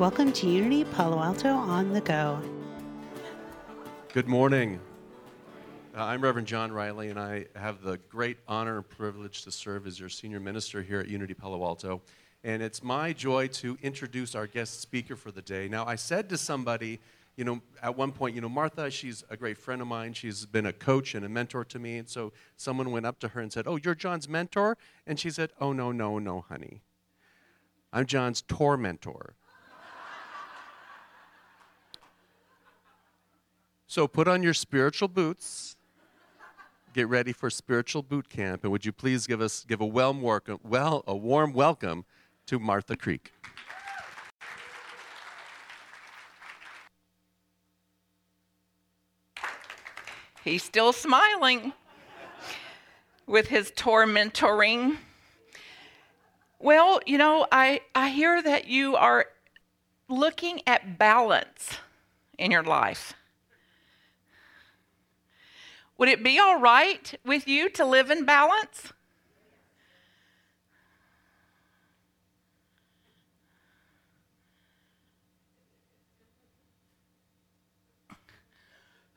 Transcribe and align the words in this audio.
Welcome 0.00 0.32
to 0.32 0.48
Unity 0.48 0.84
Palo 0.84 1.20
Alto 1.22 1.50
on 1.50 1.92
the 1.92 2.00
Go. 2.00 2.40
Good 4.14 4.26
morning. 4.26 4.80
Uh, 5.94 6.04
I'm 6.04 6.22
Reverend 6.22 6.48
John 6.48 6.72
Riley, 6.72 7.10
and 7.10 7.18
I 7.18 7.44
have 7.54 7.82
the 7.82 7.98
great 8.08 8.38
honor 8.48 8.78
and 8.78 8.88
privilege 8.88 9.42
to 9.44 9.50
serve 9.50 9.86
as 9.86 10.00
your 10.00 10.08
senior 10.08 10.40
minister 10.40 10.80
here 10.80 11.00
at 11.00 11.08
Unity 11.08 11.34
Palo 11.34 11.62
Alto. 11.62 12.00
And 12.44 12.62
it's 12.62 12.82
my 12.82 13.12
joy 13.12 13.48
to 13.48 13.76
introduce 13.82 14.34
our 14.34 14.46
guest 14.46 14.80
speaker 14.80 15.16
for 15.16 15.32
the 15.32 15.42
day. 15.42 15.68
Now, 15.68 15.84
I 15.84 15.96
said 15.96 16.30
to 16.30 16.38
somebody, 16.38 16.98
you 17.36 17.44
know, 17.44 17.60
at 17.82 17.94
one 17.94 18.10
point, 18.10 18.34
you 18.34 18.40
know, 18.40 18.48
Martha, 18.48 18.90
she's 18.90 19.22
a 19.28 19.36
great 19.36 19.58
friend 19.58 19.82
of 19.82 19.88
mine. 19.88 20.14
She's 20.14 20.46
been 20.46 20.64
a 20.64 20.72
coach 20.72 21.14
and 21.14 21.26
a 21.26 21.28
mentor 21.28 21.62
to 21.66 21.78
me. 21.78 21.98
And 21.98 22.08
so 22.08 22.32
someone 22.56 22.90
went 22.90 23.04
up 23.04 23.18
to 23.18 23.28
her 23.28 23.42
and 23.42 23.52
said, 23.52 23.66
Oh, 23.66 23.76
you're 23.76 23.94
John's 23.94 24.30
mentor? 24.30 24.78
And 25.06 25.20
she 25.20 25.28
said, 25.28 25.50
Oh, 25.60 25.74
no, 25.74 25.92
no, 25.92 26.18
no, 26.18 26.46
honey. 26.48 26.80
I'm 27.92 28.06
John's 28.06 28.40
tormentor. 28.40 29.34
So 33.90 34.06
put 34.06 34.28
on 34.28 34.44
your 34.44 34.54
spiritual 34.54 35.08
boots. 35.08 35.74
Get 36.94 37.08
ready 37.08 37.32
for 37.32 37.50
spiritual 37.50 38.04
boot 38.04 38.28
camp, 38.28 38.62
and 38.62 38.70
would 38.70 38.86
you 38.86 38.92
please 38.92 39.26
give 39.26 39.40
us 39.40 39.64
give 39.66 39.80
a 39.80 39.84
welcome, 39.84 40.60
well 40.62 41.02
a 41.08 41.16
warm 41.16 41.52
welcome 41.52 42.04
to 42.46 42.60
Martha 42.60 42.96
Creek. 42.96 43.32
He's 50.44 50.62
still 50.62 50.92
smiling 50.92 51.72
with 53.26 53.48
his 53.48 53.72
tormentoring. 53.72 54.98
Well, 56.60 57.00
you 57.06 57.18
know, 57.18 57.44
I, 57.50 57.80
I 57.96 58.10
hear 58.10 58.40
that 58.40 58.68
you 58.68 58.94
are 58.94 59.26
looking 60.08 60.60
at 60.64 60.96
balance 60.96 61.78
in 62.38 62.52
your 62.52 62.62
life. 62.62 63.14
Would 66.00 66.08
it 66.08 66.24
be 66.24 66.38
all 66.38 66.58
right 66.58 67.14
with 67.26 67.46
you 67.46 67.68
to 67.68 67.84
live 67.84 68.10
in 68.10 68.24
balance? 68.24 68.94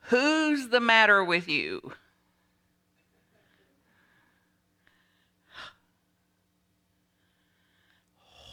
Who's 0.08 0.68
the 0.68 0.78
matter 0.78 1.24
with 1.24 1.48
you? 1.48 1.94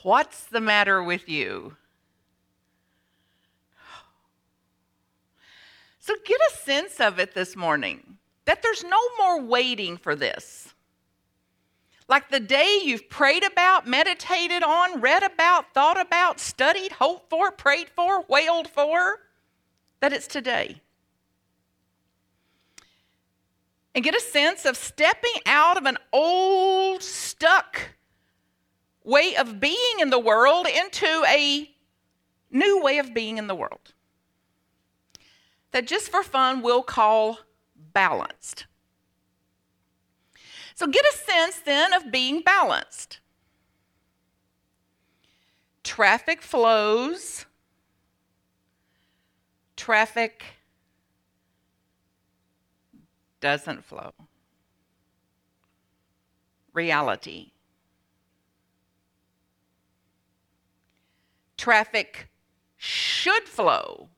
What's 0.03 0.45
the 0.45 0.61
matter 0.61 1.03
with 1.03 1.27
you? 1.27 1.75
So 5.99 6.15
get 6.25 6.39
a 6.39 6.57
sense 6.59 7.01
of 7.01 7.19
it 7.19 7.33
this 7.33 7.57
morning 7.57 8.19
that 8.45 8.61
there's 8.61 8.83
no 8.83 8.99
more 9.17 9.41
waiting 9.41 9.97
for 9.97 10.15
this. 10.15 10.73
Like 12.07 12.29
the 12.29 12.39
day 12.39 12.81
you've 12.83 13.09
prayed 13.09 13.43
about, 13.43 13.87
meditated 13.87 14.63
on, 14.63 14.99
read 14.99 15.23
about, 15.23 15.73
thought 15.73 15.99
about, 15.99 16.39
studied, 16.39 16.91
hoped 16.91 17.29
for, 17.29 17.51
prayed 17.51 17.89
for, 17.89 18.25
wailed 18.27 18.67
for, 18.67 19.19
that 20.01 20.11
it's 20.11 20.27
today. 20.27 20.81
And 23.95 24.03
get 24.03 24.15
a 24.15 24.19
sense 24.19 24.65
of 24.65 24.75
stepping 24.75 25.41
out 25.45 25.77
of 25.77 25.85
an 25.85 25.97
old, 26.11 27.03
stuck 27.03 27.91
way 29.03 29.35
of 29.35 29.59
being 29.59 29.99
in 29.99 30.09
the 30.09 30.19
world 30.19 30.67
into 30.67 31.23
a 31.27 31.69
new 32.49 32.81
way 32.83 32.97
of 32.97 33.13
being 33.13 33.37
in 33.37 33.47
the 33.47 33.55
world. 33.55 33.93
That 35.71 35.87
just 35.87 36.09
for 36.09 36.23
fun 36.23 36.61
we'll 36.61 36.83
call 36.83 37.39
balanced. 37.93 38.65
So 40.75 40.87
get 40.87 41.05
a 41.05 41.17
sense 41.17 41.59
then 41.59 41.93
of 41.93 42.11
being 42.11 42.41
balanced. 42.41 43.19
Traffic 45.83 46.41
flows, 46.41 47.45
traffic 49.75 50.43
doesn't 53.41 53.83
flow. 53.83 54.13
Reality. 56.73 57.51
Traffic 61.57 62.29
should 62.77 63.43
flow 63.43 64.09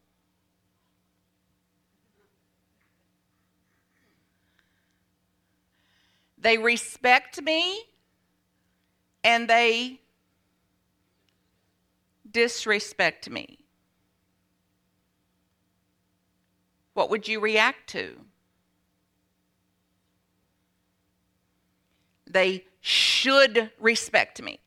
They 6.43 6.57
respect 6.57 7.41
me 7.41 7.83
and 9.23 9.49
they 9.49 10.01
disrespect 12.29 13.29
me. 13.29 13.59
What 16.95 17.09
would 17.09 17.29
you 17.29 17.39
react 17.39 17.87
to? 17.91 18.17
They 22.29 22.65
should 22.81 23.71
respect 23.79 24.41
me. 24.41 24.59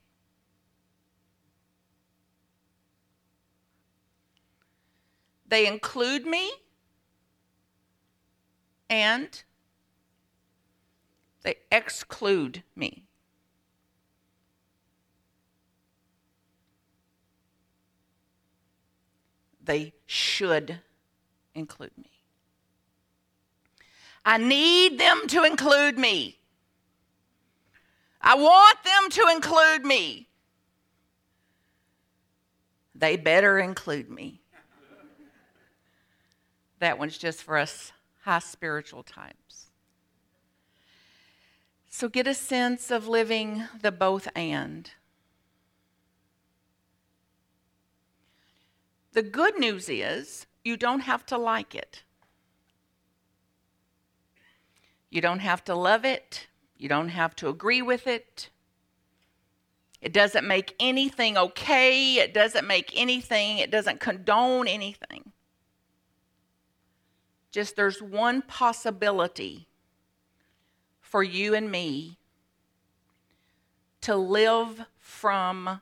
They 5.46 5.66
include 5.66 6.24
me 6.24 6.50
and 8.88 9.42
they 11.46 11.54
exclude 11.70 12.64
me. 12.74 13.04
They 19.62 19.92
should 20.06 20.80
include 21.54 21.96
me. 21.96 22.10
I 24.24 24.38
need 24.38 24.98
them 24.98 25.28
to 25.28 25.44
include 25.44 25.96
me. 25.96 26.36
I 28.20 28.34
want 28.34 28.78
them 28.82 29.10
to 29.10 29.32
include 29.32 29.86
me. 29.86 30.28
They 32.96 33.16
better 33.16 33.60
include 33.60 34.10
me. 34.10 34.40
That 36.80 36.98
one's 36.98 37.16
just 37.16 37.44
for 37.44 37.56
us 37.56 37.92
high 38.22 38.40
spiritual 38.40 39.04
types. 39.04 39.65
So 41.98 42.10
get 42.10 42.26
a 42.26 42.34
sense 42.34 42.90
of 42.90 43.08
living 43.08 43.68
the 43.80 43.90
both 43.90 44.28
and. 44.36 44.90
The 49.14 49.22
good 49.22 49.58
news 49.58 49.88
is 49.88 50.44
you 50.62 50.76
don't 50.76 51.00
have 51.00 51.24
to 51.24 51.38
like 51.38 51.74
it. 51.74 52.02
You 55.08 55.22
don't 55.22 55.38
have 55.38 55.64
to 55.64 55.74
love 55.74 56.04
it. 56.04 56.48
You 56.76 56.90
don't 56.90 57.08
have 57.08 57.34
to 57.36 57.48
agree 57.48 57.80
with 57.80 58.06
it. 58.06 58.50
It 60.02 60.12
doesn't 60.12 60.46
make 60.46 60.74
anything 60.78 61.38
okay. 61.38 62.16
It 62.16 62.34
doesn't 62.34 62.66
make 62.66 62.92
anything, 62.94 63.56
it 63.56 63.70
doesn't 63.70 64.00
condone 64.00 64.68
anything. 64.68 65.32
Just 67.50 67.74
there's 67.74 68.02
one 68.02 68.42
possibility 68.42 69.66
for 71.16 71.22
you 71.22 71.54
and 71.54 71.70
me 71.70 72.18
to 74.02 74.14
live 74.14 74.84
from 74.98 75.80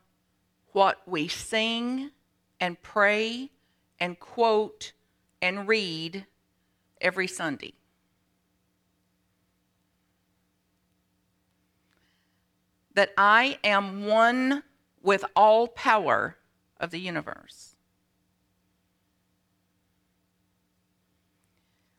what 0.70 1.02
we 1.08 1.26
sing 1.26 2.08
and 2.60 2.80
pray 2.82 3.50
and 3.98 4.20
quote 4.20 4.92
and 5.42 5.66
read 5.66 6.24
every 7.00 7.26
Sunday. 7.26 7.74
That 12.94 13.10
I 13.18 13.58
am 13.64 14.06
one 14.06 14.62
with 15.02 15.24
all 15.34 15.66
power 15.66 16.36
of 16.78 16.92
the 16.92 17.00
universe. 17.00 17.74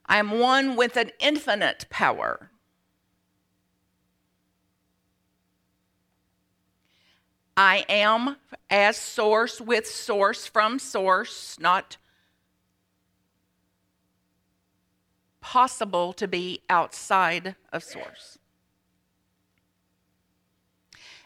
I 0.05 0.19
am 0.19 0.39
one 0.39 0.77
with 0.77 0.95
an 0.95 1.11
infinite 1.19 1.87
power. 1.89 2.49
I 7.57 7.85
am 7.87 8.37
as 8.69 8.97
source 8.97 9.61
with 9.61 9.87
source 9.87 10.45
from 10.45 10.77
source, 10.77 11.57
not 11.59 11.97
possible 15.39 16.11
to 16.13 16.27
be 16.27 16.61
outside 16.69 17.55
of 17.71 17.83
source. 17.83 18.39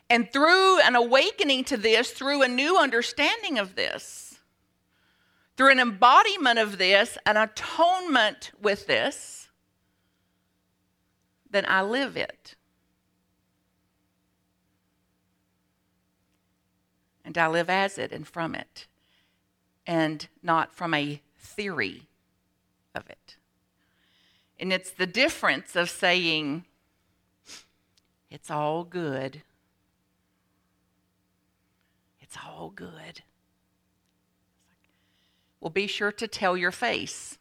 And 0.10 0.32
through 0.32 0.82
an 0.82 0.96
awakening 0.96 1.64
to 1.66 1.78
this, 1.78 2.12
through 2.12 2.42
a 2.42 2.48
new 2.48 2.78
understanding 2.78 3.58
of 3.58 3.76
this, 3.76 4.40
through 5.56 5.72
an 5.72 5.80
embodiment 5.80 6.60
of 6.60 6.78
this, 6.78 7.18
an 7.26 7.38
atonement 7.38 8.52
with 8.62 8.88
this, 8.88 9.50
then 11.50 11.66
I 11.68 11.82
live 11.82 12.18
it. 12.18 12.56
And 17.30 17.38
I 17.38 17.48
live 17.48 17.70
as 17.70 18.00
it 18.00 18.12
and 18.12 18.28
from 18.28 18.56
it, 18.56 18.88
and 19.86 20.28
not 20.42 20.74
from 20.74 20.96
a 20.96 21.22
theory 21.38 22.08
of 22.96 23.08
it. 23.08 23.36
And 24.60 24.74
it's 24.74 24.90
the 24.90 25.06
difference 25.06 25.76
of 25.76 25.92
saying, 25.92 26.66
it's 28.32 28.50
all 28.50 28.84
good. 28.84 29.44
It's 32.20 32.36
all 32.44 32.72
good. 32.76 33.22
Well, 35.60 35.70
be 35.70 35.86
sure 35.86 36.12
to 36.14 36.28
tell 36.28 36.58
your 36.58 36.72
face. 36.72 37.38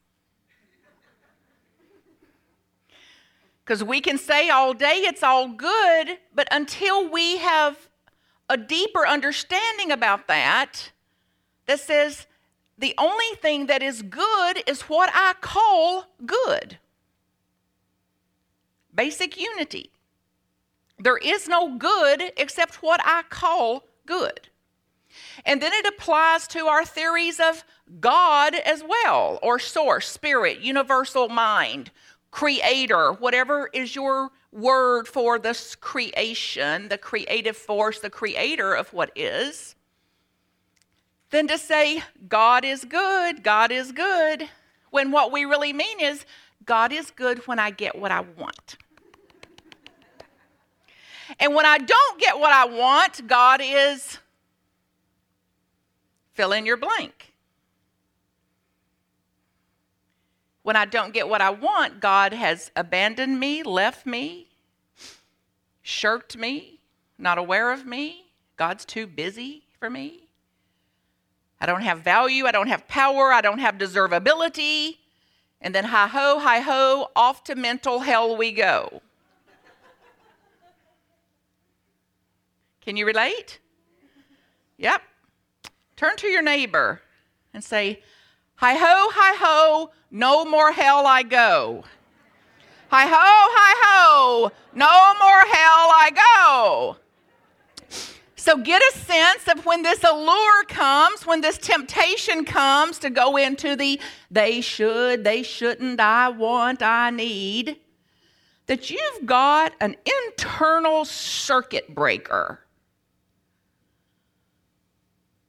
Because 3.65 3.83
we 3.83 4.03
can 4.03 4.19
say 4.19 4.51
all 4.51 4.75
day 4.75 4.97
it's 5.07 5.23
all 5.23 5.49
good, 5.49 6.19
but 6.35 6.47
until 6.51 7.09
we 7.09 7.39
have 7.39 7.89
a 8.49 8.57
deeper 8.57 9.07
understanding 9.07 9.91
about 9.91 10.27
that, 10.29 10.93
that 11.67 11.81
says 11.81 12.27
the 12.79 12.95
only 12.97 13.35
thing 13.43 13.67
that 13.67 13.83
is 13.83 14.03
good 14.03 14.63
is 14.67 14.83
what 14.83 15.11
I 15.13 15.35
call 15.41 16.07
good. 16.25 16.79
Basic 18.95 19.39
unity. 19.39 19.91
There 20.99 21.19
is 21.19 21.47
no 21.49 21.77
good 21.77 22.33
except 22.37 22.83
what 22.83 23.01
I 23.05 23.23
call 23.29 23.85
good. 24.07 24.49
And 25.45 25.63
then 25.63 25.73
it 25.73 25.87
applies 25.87 26.47
to 26.49 26.67
our 26.67 26.85
theories 26.85 27.41
of 27.41 27.65
God 28.01 28.55
as 28.55 28.83
well, 28.83 29.39
or 29.43 29.59
source, 29.59 30.09
spirit, 30.09 30.61
universal 30.61 31.29
mind, 31.29 31.91
creator, 32.31 33.13
whatever 33.13 33.71
is 33.73 33.95
your 33.95 34.31
word 34.53 35.07
for 35.09 35.39
this 35.39 35.75
creation, 35.75 36.89
the 36.89 36.99
creative 36.99 37.57
force, 37.57 38.01
the 38.01 38.11
creator 38.11 38.75
of 38.75 38.93
what 38.93 39.11
is. 39.17 39.75
Then 41.31 41.47
to 41.49 41.59
say, 41.59 42.03
God 42.29 42.65
is 42.65 42.85
good, 42.85 43.43
God 43.43 43.71
is 43.71 43.93
good, 43.93 44.49
when 44.91 45.11
what 45.11 45.33
we 45.33 45.45
really 45.45 45.73
mean 45.73 46.01
is, 46.01 46.25
God 46.65 46.93
is 46.93 47.11
good 47.11 47.47
when 47.47 47.59
I 47.59 47.71
get 47.71 47.97
what 47.97 48.11
I 48.11 48.21
want. 48.21 48.77
And 51.39 51.55
when 51.55 51.67
I 51.67 51.79
don't 51.79 52.21
get 52.21 52.39
what 52.39 52.53
I 52.53 52.65
want, 52.65 53.27
God 53.27 53.61
is 53.63 54.19
fill 56.33 56.53
in 56.53 56.65
your 56.65 56.77
blank. 56.77 57.28
When 60.69 60.77
I 60.77 60.85
don't 60.85 61.15
get 61.15 61.31
what 61.31 61.41
I 61.41 61.49
want, 61.49 61.99
God 61.99 62.35
has 62.35 62.71
abandoned 62.77 63.41
me, 63.41 63.63
left 63.63 64.05
me, 64.05 64.49
shirked 65.81 66.37
me, 66.37 66.81
not 67.17 67.39
aware 67.39 67.73
of 67.73 67.87
me. 67.87 68.27
God's 68.59 68.85
too 68.85 69.07
busy 69.07 69.63
for 69.81 69.89
me. 69.89 70.29
I 71.59 71.65
don't 71.65 71.81
have 71.81 72.01
value. 72.01 72.45
I 72.45 72.53
don't 72.53 72.67
have 72.67 72.87
power. 72.87 73.33
I 73.33 73.41
don't 73.41 73.61
have 73.61 73.77
deservability. 73.77 74.99
And 75.63 75.75
then, 75.75 75.87
hi 75.87 76.07
ho, 76.07 76.39
hi 76.39 76.61
ho, 76.61 77.09
off 77.17 77.45
to 77.45 77.55
mental 77.55 78.01
hell 78.01 78.37
we 78.37 78.53
go. 78.53 79.01
Can 82.83 82.99
you 82.99 83.07
relate? 83.07 83.59
Yep. 84.77 85.01
Turn 85.97 86.17
to 86.19 86.27
your 86.27 86.43
neighbor 86.43 87.01
and 87.55 87.65
say, 87.65 88.03
Hi 88.61 88.75
ho, 88.75 89.09
hi 89.15 89.37
ho, 89.39 89.91
no 90.11 90.45
more 90.45 90.73
hell 90.73 91.07
I 91.07 91.23
go. 91.23 91.85
Hi 92.89 93.07
ho, 93.07 93.15
hi 93.15 93.75
ho, 93.85 94.51
no 94.75 95.15
more 95.21 95.45
hell 95.55 95.93
I 95.95 96.11
go. 96.27 96.97
So 98.35 98.57
get 98.57 98.83
a 98.83 98.99
sense 98.99 99.47
of 99.47 99.65
when 99.65 99.83
this 99.83 100.03
allure 100.03 100.65
comes, 100.65 101.25
when 101.25 101.41
this 101.41 101.57
temptation 101.57 102.45
comes 102.45 102.99
to 102.99 103.11
go 103.11 103.37
into 103.37 103.77
the 103.77 104.01
they 104.29 104.61
should, 104.61 105.23
they 105.23 105.45
shouldn't, 105.45 106.01
I 106.01 106.29
want, 106.29 106.83
I 106.83 107.11
need, 107.11 107.77
that 108.67 108.91
you've 108.91 109.25
got 109.25 109.73
an 109.81 109.95
internal 110.27 111.05
circuit 111.05 111.95
breaker 111.95 112.59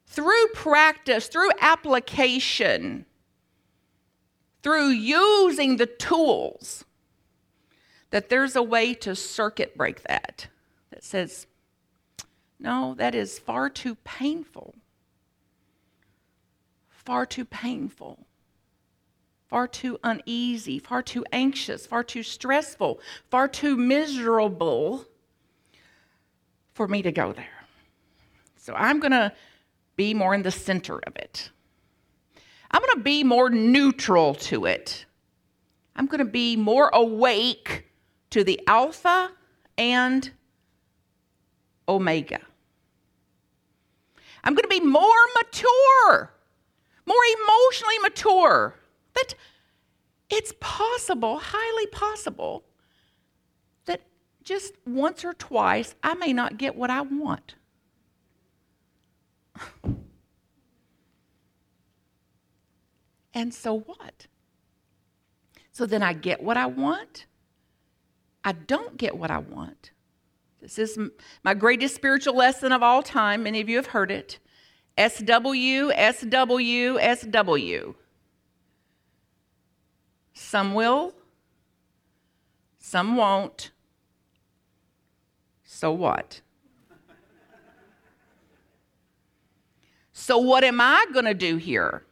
through 0.09 0.47
practice, 0.55 1.27
through 1.27 1.51
application, 1.61 3.05
through 4.63 4.89
using 4.89 5.77
the 5.77 5.85
tools, 5.85 6.83
that 8.09 8.27
there's 8.27 8.55
a 8.55 8.63
way 8.63 8.95
to 8.95 9.15
circuit 9.15 9.77
break 9.77 10.01
that 10.03 10.47
that 10.89 11.03
says, 11.03 11.45
no, 12.59 12.95
that 12.97 13.13
is 13.13 13.37
far 13.37 13.69
too 13.69 13.95
painful. 14.03 14.73
Far 16.89 17.27
too 17.27 17.45
painful. 17.45 18.25
Far 19.47 19.67
too 19.67 19.99
uneasy, 20.03 20.79
far 20.79 21.03
too 21.03 21.23
anxious, 21.31 21.85
far 21.85 22.03
too 22.03 22.23
stressful, 22.23 22.99
far 23.29 23.47
too 23.47 23.77
miserable 23.77 25.05
for 26.73 26.87
me 26.87 27.03
to 27.03 27.11
go 27.11 27.31
there. 27.31 27.65
So 28.57 28.73
I'm 28.75 28.99
going 28.99 29.11
to 29.11 29.31
be 29.99 30.13
more 30.13 30.33
in 30.33 30.43
the 30.43 30.51
center 30.51 30.97
of 30.99 31.13
it. 31.17 31.49
I'm 32.71 32.79
going 32.79 32.95
to 32.95 33.03
be 33.03 33.21
more 33.25 33.49
neutral 33.49 34.33
to 34.35 34.63
it. 34.63 35.05
I'm 35.93 36.05
going 36.05 36.19
to 36.19 36.31
be 36.31 36.55
more 36.55 36.89
awake 36.93 37.85
to 38.29 38.45
the 38.45 38.61
alpha 38.65 39.29
and 39.77 40.31
omega. 41.89 42.39
I'm 44.45 44.53
going 44.53 44.63
to 44.63 44.79
be 44.79 44.79
more 44.79 45.21
mature, 45.35 46.31
more 47.05 47.25
emotionally 47.43 47.99
mature. 48.01 48.75
That 49.15 49.35
it's 50.29 50.53
possible, 50.61 51.41
highly 51.43 51.87
possible, 51.87 52.63
that 53.83 54.03
just 54.43 54.75
once 54.87 55.25
or 55.25 55.33
twice 55.33 55.93
I 56.01 56.13
may 56.13 56.31
not 56.31 56.57
get 56.57 56.77
what 56.77 56.89
I 56.89 57.01
want. 57.01 57.55
And 63.33 63.53
so 63.53 63.79
what? 63.79 64.27
So 65.71 65.85
then 65.85 66.03
I 66.03 66.13
get 66.13 66.41
what 66.43 66.57
I 66.57 66.65
want. 66.65 67.25
I 68.43 68.53
don't 68.53 68.97
get 68.97 69.17
what 69.17 69.31
I 69.31 69.37
want. 69.37 69.91
This 70.61 70.77
is 70.77 70.99
my 71.43 71.53
greatest 71.53 71.95
spiritual 71.95 72.35
lesson 72.35 72.71
of 72.71 72.83
all 72.83 73.01
time. 73.01 73.43
Many 73.43 73.61
of 73.61 73.69
you 73.69 73.77
have 73.77 73.87
heard 73.87 74.11
it. 74.11 74.39
SW, 74.97 75.91
SW, 75.91 76.99
SW. 76.99 77.93
Some 80.33 80.73
will, 80.73 81.13
some 82.77 83.15
won't. 83.15 83.71
So 85.63 85.91
what? 85.91 86.41
So, 90.11 90.37
what 90.37 90.65
am 90.65 90.81
I 90.81 91.05
going 91.13 91.25
to 91.25 91.33
do 91.33 91.55
here? 91.55 92.03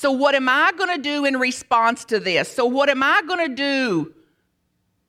So, 0.00 0.10
what 0.12 0.34
am 0.34 0.48
I 0.48 0.72
going 0.78 0.96
to 0.96 1.02
do 1.02 1.26
in 1.26 1.36
response 1.36 2.06
to 2.06 2.18
this? 2.18 2.50
So, 2.50 2.64
what 2.64 2.88
am 2.88 3.02
I 3.02 3.20
going 3.28 3.46
to 3.50 3.54
do 3.54 4.14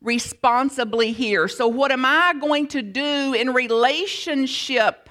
responsibly 0.02 1.14
here? 1.14 1.48
So, 1.48 1.66
what 1.66 1.94
am 1.94 2.04
I 2.04 2.34
going 2.42 2.68
to 2.68 2.82
do 2.82 3.34
in 3.34 3.54
relationship 3.54 5.10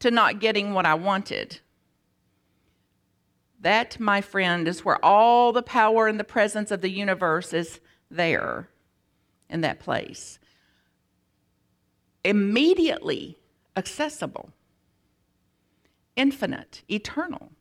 to 0.00 0.10
not 0.10 0.40
getting 0.40 0.74
what 0.74 0.84
I 0.84 0.92
wanted? 0.92 1.58
That, 3.60 3.98
my 3.98 4.20
friend, 4.20 4.68
is 4.68 4.84
where 4.84 5.02
all 5.02 5.54
the 5.54 5.62
power 5.62 6.06
and 6.06 6.20
the 6.20 6.24
presence 6.24 6.70
of 6.70 6.82
the 6.82 6.90
universe 6.90 7.54
is 7.54 7.80
there 8.10 8.68
in 9.48 9.62
that 9.62 9.80
place. 9.80 10.38
Immediately 12.22 13.38
accessible 13.74 14.50
infinite, 16.14 16.82
eternal. 16.90 17.53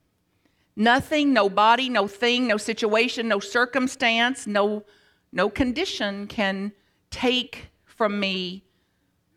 Nothing, 0.75 1.33
no 1.33 1.49
body, 1.49 1.89
no 1.89 2.07
thing, 2.07 2.47
no 2.47 2.57
situation, 2.57 3.27
no 3.27 3.39
circumstance, 3.39 4.47
no, 4.47 4.83
no 5.31 5.49
condition 5.49 6.27
can 6.27 6.71
take 7.11 7.67
from 7.85 8.19
me 8.19 8.63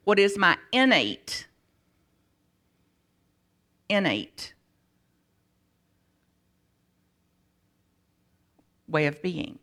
what 0.05 0.19
is 0.19 0.39
my 0.39 0.57
innate, 0.73 1.47
innate 3.89 4.55
way 8.89 9.07
of 9.07 9.21
being. 9.21 9.59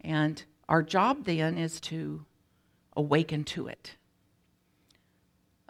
And 0.00 0.42
our 0.68 0.82
job 0.82 1.24
then 1.24 1.56
is 1.56 1.80
to 1.80 2.26
awaken 2.96 3.44
to 3.44 3.68
it 3.68 3.96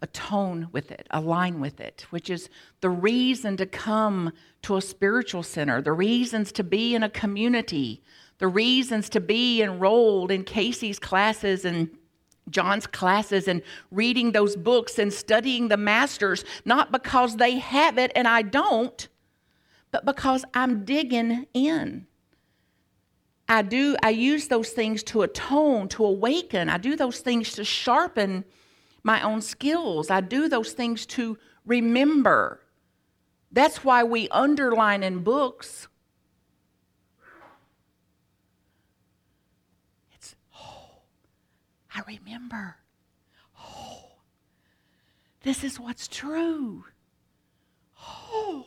atone 0.05 0.69
with 0.71 0.91
it, 0.93 1.07
align 1.11 1.61
with 1.61 1.81
it, 1.81 2.07
which 2.11 2.29
is 2.29 2.51
the 2.83 2.91
reason 2.91 3.57
to 3.57 3.67
come 3.67 4.33
to 4.63 4.77
a 4.77 4.83
spiritual 4.83 5.43
center, 5.43 5.81
the 5.81 5.93
reasons 5.93 6.53
to 6.53 6.63
be 6.63 6.95
in 6.95 7.03
a 7.03 7.09
community, 7.09 8.03
the 8.39 8.47
reasons 8.47 9.09
to 9.09 9.21
be 9.21 9.63
enrolled 9.63 10.31
in 10.31 10.45
Casey's 10.45 10.99
classes 10.99 11.65
and 11.65 11.89
John's 12.51 12.87
classes 12.87 13.49
and 13.49 13.63
reading 13.91 14.33
those 14.33 14.57
books 14.57 14.99
and 14.99 15.11
studying 15.11 15.69
the 15.69 15.79
masters, 15.79 16.45
not 16.67 16.93
because 16.93 17.37
they 17.37 17.59
have 17.59 17.97
it 17.97 18.13
and 18.15 18.29
I 18.29 18.43
don't, 18.43 19.09
but 19.91 20.05
because 20.05 20.45
I'm 20.53 20.85
digging 20.85 21.47
in. 21.55 22.07
I 23.49 23.63
do, 23.63 23.97
I 24.03 24.11
use 24.11 24.49
those 24.49 24.71
things 24.71 25.03
to 25.05 25.23
atone, 25.23 25.89
to 25.89 26.05
awaken. 26.05 26.69
I 26.69 26.77
do 26.77 26.95
those 26.95 27.21
things 27.21 27.53
to 27.55 27.65
sharpen 27.65 28.45
my 29.05 29.21
own 29.21 29.43
skills. 29.43 30.11
I 30.11 30.21
do 30.21 30.49
those 30.49 30.73
things 30.73 31.07
to 31.07 31.39
remember. 31.65 32.61
That's 33.53 33.85
why 33.85 34.03
we 34.03 34.29
underline 34.31 35.05
in 35.05 35.21
books. 35.21 35.87
It's, 40.15 40.35
oh, 40.59 41.03
I 41.95 42.01
remember. 42.09 42.79
Oh, 43.61 44.07
this 45.43 45.63
is 45.63 45.79
what's 45.79 46.09
true. 46.09 46.85
Oh, 48.03 48.67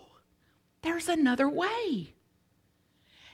there's 0.83 1.09
another 1.09 1.49
way. 1.49 2.13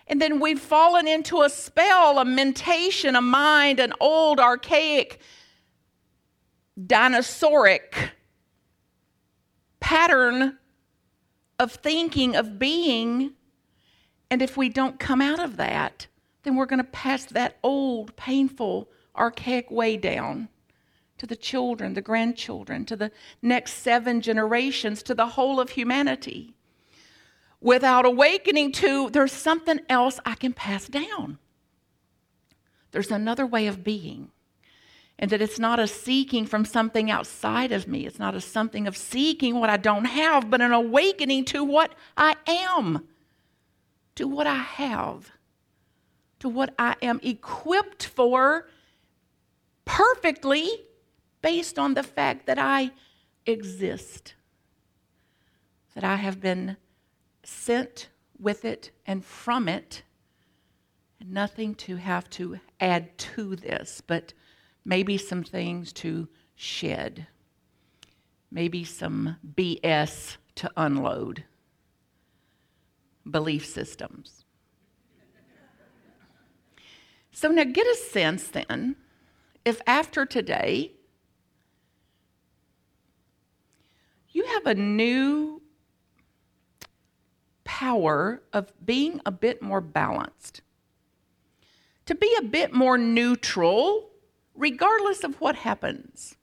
And 0.07 0.21
then 0.21 0.39
we've 0.39 0.59
fallen 0.59 1.07
into 1.07 1.41
a 1.41 1.49
spell, 1.49 2.17
a 2.19 2.25
mentation, 2.25 3.15
a 3.15 3.21
mind, 3.21 3.79
an 3.79 3.93
old, 3.99 4.39
archaic, 4.39 5.19
dinosauric 6.79 8.11
pattern 9.79 10.57
of 11.59 11.73
thinking, 11.73 12.35
of 12.35 12.57
being. 12.57 13.33
And 14.29 14.41
if 14.41 14.57
we 14.57 14.69
don't 14.69 14.99
come 14.99 15.21
out 15.21 15.39
of 15.39 15.57
that, 15.57 16.07
then 16.43 16.55
we're 16.55 16.65
going 16.65 16.83
to 16.83 16.83
pass 16.83 17.25
that 17.25 17.57
old, 17.63 18.15
painful, 18.15 18.89
archaic 19.15 19.69
way 19.69 19.97
down 19.97 20.49
to 21.17 21.27
the 21.27 21.35
children, 21.35 21.93
the 21.93 22.01
grandchildren, 22.01 22.85
to 22.85 22.95
the 22.95 23.11
next 23.41 23.73
seven 23.73 24.21
generations, 24.21 25.03
to 25.03 25.13
the 25.13 25.27
whole 25.27 25.59
of 25.59 25.71
humanity 25.71 26.55
without 27.63 28.05
awakening 28.05 28.73
to 28.73 29.09
there's 29.09 29.31
something 29.31 29.79
else 29.89 30.19
I 30.25 30.35
can 30.35 30.53
pass 30.53 30.87
down. 30.87 31.39
There's 32.91 33.09
another 33.09 33.45
way 33.45 33.65
of 33.67 33.83
being. 33.83 34.29
And 35.23 35.31
that 35.31 35.41
it's 35.41 35.57
not 35.57 35.79
a 35.79 35.87
seeking 35.87 36.45
from 36.45 36.65
something 36.65 37.09
outside 37.09 37.71
of 37.71 37.87
me. 37.87 38.05
It's 38.05 38.19
not 38.19 38.35
a 38.35 38.41
something 38.41 38.87
of 38.87 38.97
seeking 38.97 39.57
what 39.57 39.69
I 39.69 39.77
don't 39.77 40.03
have, 40.03 40.49
but 40.49 40.59
an 40.59 40.73
awakening 40.73 41.45
to 41.45 41.63
what 41.63 41.95
I 42.17 42.35
am, 42.45 43.07
to 44.15 44.27
what 44.27 44.47
I 44.47 44.57
have, 44.57 45.31
to 46.39 46.49
what 46.49 46.73
I 46.77 46.97
am 47.01 47.21
equipped 47.23 48.05
for 48.05 48.67
perfectly 49.85 50.69
based 51.41 51.79
on 51.79 51.93
the 51.93 52.03
fact 52.03 52.45
that 52.47 52.59
I 52.59 52.91
exist, 53.45 54.33
that 55.95 56.03
I 56.03 56.17
have 56.17 56.41
been 56.41 56.75
sent 57.43 58.09
with 58.37 58.65
it 58.65 58.91
and 59.07 59.23
from 59.23 59.69
it. 59.69 60.03
Nothing 61.25 61.75
to 61.75 61.95
have 61.95 62.29
to 62.31 62.59
add 62.81 63.17
to 63.19 63.55
this, 63.55 64.01
but 64.05 64.33
maybe 64.85 65.17
some 65.17 65.43
things 65.43 65.93
to 65.93 66.27
shed, 66.55 67.27
maybe 68.51 68.83
some 68.83 69.37
BS 69.55 70.37
to 70.55 70.71
unload, 70.77 71.43
belief 73.29 73.65
systems. 73.65 74.45
So 77.31 77.47
now 77.49 77.63
get 77.63 77.87
a 77.87 77.95
sense 77.95 78.47
then 78.47 78.95
if 79.65 79.81
after 79.87 80.25
today 80.25 80.91
you 84.29 84.45
have 84.45 84.65
a 84.67 84.75
new 84.75 85.61
power 87.63 88.43
of 88.51 88.71
being 88.85 89.21
a 89.25 89.31
bit 89.31 89.61
more 89.61 89.81
balanced, 89.81 90.61
to 92.05 92.15
be 92.15 92.35
a 92.39 92.43
bit 92.43 92.73
more 92.73 92.97
neutral, 92.97 94.09
regardless 94.55 95.23
of 95.23 95.39
what 95.41 95.55
happens. 95.55 96.35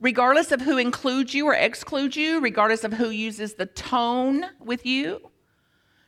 Regardless 0.00 0.50
of 0.50 0.62
who 0.62 0.78
includes 0.78 1.34
you 1.34 1.46
or 1.46 1.54
excludes 1.54 2.16
you, 2.16 2.40
regardless 2.40 2.84
of 2.84 2.94
who 2.94 3.10
uses 3.10 3.54
the 3.54 3.66
tone 3.66 4.46
with 4.58 4.86
you, 4.86 5.30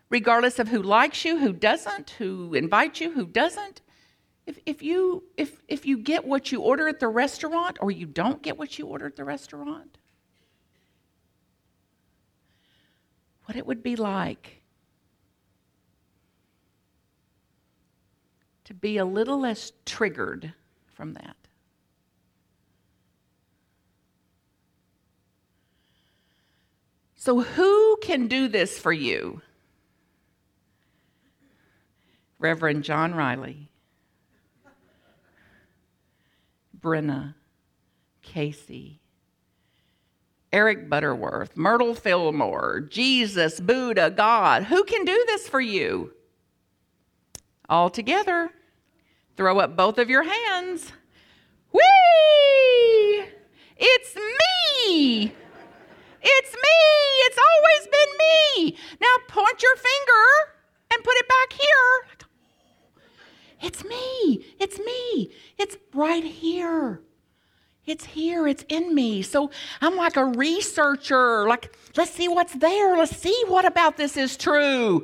regardless 0.08 0.58
of 0.58 0.68
who 0.68 0.82
likes 0.82 1.24
you, 1.24 1.38
who 1.38 1.52
doesn't, 1.52 2.10
who 2.10 2.54
invites 2.54 3.00
you, 3.00 3.12
who 3.12 3.26
doesn't. 3.26 3.82
If, 4.46 4.58
if, 4.66 4.82
you, 4.82 5.24
if, 5.36 5.60
if 5.68 5.86
you 5.86 5.98
get 5.98 6.24
what 6.24 6.50
you 6.50 6.62
order 6.62 6.88
at 6.88 7.00
the 7.00 7.08
restaurant 7.08 7.78
or 7.80 7.90
you 7.90 8.06
don't 8.06 8.42
get 8.42 8.58
what 8.58 8.78
you 8.78 8.86
order 8.86 9.06
at 9.06 9.16
the 9.16 9.24
restaurant, 9.24 9.98
what 13.44 13.56
it 13.56 13.66
would 13.66 13.82
be 13.82 13.94
like 13.94 14.61
to 18.72 18.78
be 18.78 18.96
a 18.96 19.04
little 19.04 19.38
less 19.40 19.70
triggered 19.84 20.54
from 20.94 21.12
that. 21.12 21.36
So, 27.14 27.42
who 27.42 27.98
can 28.02 28.28
do 28.28 28.48
this 28.48 28.78
for 28.78 28.92
you? 28.92 29.42
Reverend 32.38 32.82
John 32.82 33.14
Riley, 33.14 33.68
Brenna, 36.80 37.34
Casey, 38.22 39.00
Eric 40.50 40.88
Butterworth, 40.88 41.58
Myrtle 41.58 41.94
Fillmore, 41.94 42.80
Jesus, 42.80 43.60
Buddha, 43.60 44.10
God. 44.10 44.64
Who 44.64 44.82
can 44.84 45.04
do 45.04 45.24
this 45.28 45.46
for 45.46 45.60
you? 45.60 46.14
All 47.68 47.90
together. 47.90 48.50
Throw 49.36 49.58
up 49.58 49.76
both 49.76 49.98
of 49.98 50.10
your 50.10 50.22
hands. 50.22 50.92
Whee! 51.72 53.24
It's 53.76 54.14
me! 54.14 55.32
It's 56.22 56.54
me! 56.54 56.78
It's 57.24 57.38
always 57.38 57.88
been 57.88 58.18
me! 58.18 58.76
Now 59.00 59.16
point 59.28 59.62
your 59.62 59.76
finger 59.76 60.52
and 60.92 61.02
put 61.02 61.14
it 61.16 61.28
back 61.28 61.52
here. 61.52 62.18
It's 63.62 63.84
me! 63.84 64.44
It's 64.60 64.78
me! 64.78 65.30
It's 65.58 65.76
right 65.94 66.24
here. 66.24 67.00
It's 67.84 68.04
here, 68.04 68.46
it's 68.46 68.64
in 68.68 68.94
me. 68.94 69.22
So 69.22 69.50
I'm 69.80 69.96
like 69.96 70.16
a 70.16 70.24
researcher. 70.24 71.48
Like, 71.48 71.76
let's 71.96 72.12
see 72.12 72.28
what's 72.28 72.54
there. 72.54 72.96
Let's 72.96 73.16
see 73.16 73.44
what 73.48 73.64
about 73.64 73.96
this 73.96 74.16
is 74.16 74.36
true. 74.36 75.00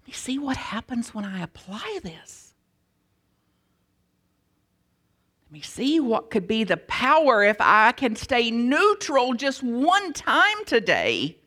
Let 0.00 0.06
me 0.06 0.12
see 0.12 0.38
what 0.38 0.56
happens 0.56 1.14
when 1.14 1.24
I 1.24 1.42
apply 1.42 1.98
this. 2.02 2.45
Let 5.46 5.52
me 5.52 5.60
see 5.60 6.00
what 6.00 6.30
could 6.30 6.46
be 6.46 6.64
the 6.64 6.76
power 6.76 7.42
if 7.42 7.56
I 7.60 7.92
can 7.92 8.16
stay 8.16 8.50
neutral 8.50 9.34
just 9.34 9.62
one 9.62 10.12
time 10.12 10.64
today. 10.66 11.38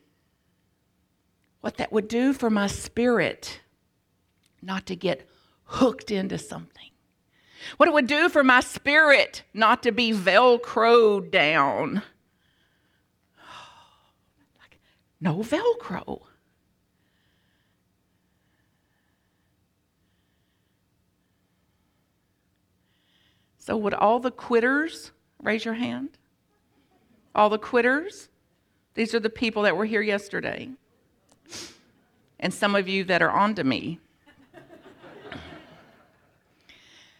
What 1.60 1.76
that 1.76 1.92
would 1.92 2.08
do 2.08 2.32
for 2.32 2.50
my 2.50 2.66
spirit 2.66 3.60
not 4.62 4.86
to 4.86 4.96
get 4.96 5.28
hooked 5.64 6.10
into 6.10 6.38
something 6.38 6.90
what 7.76 7.88
it 7.88 7.92
would 7.92 8.06
do 8.06 8.28
for 8.28 8.42
my 8.42 8.60
spirit 8.60 9.42
not 9.52 9.82
to 9.82 9.92
be 9.92 10.12
velcroed 10.12 11.30
down. 11.30 12.02
no 15.20 15.38
Velcro. 15.38 16.22
So, 23.60 23.76
would 23.76 23.92
all 23.92 24.18
the 24.18 24.30
quitters 24.30 25.12
raise 25.42 25.66
your 25.66 25.74
hand? 25.74 26.08
All 27.34 27.50
the 27.50 27.58
quitters? 27.58 28.30
These 28.94 29.14
are 29.14 29.20
the 29.20 29.30
people 29.30 29.62
that 29.62 29.76
were 29.76 29.84
here 29.84 30.00
yesterday. 30.00 30.70
And 32.40 32.52
some 32.52 32.74
of 32.74 32.88
you 32.88 33.04
that 33.04 33.20
are 33.20 33.30
on 33.30 33.54
to 33.56 33.62
me. 33.62 34.00